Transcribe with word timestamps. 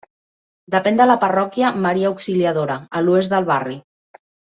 Depèn 0.75 0.95
de 1.01 1.05
la 1.09 1.17
parròquia 1.23 1.69
Maria 1.83 2.09
Auxiliadora, 2.13 2.79
a 2.99 3.03
l'oest 3.09 3.35
del 3.35 3.47
barri. 3.51 3.77